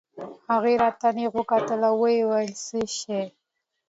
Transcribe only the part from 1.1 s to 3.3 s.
نېغ وکتل ويې ويل څه شى.